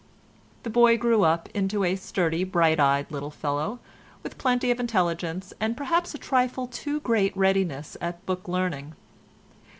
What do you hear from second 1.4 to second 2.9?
into a sturdy bright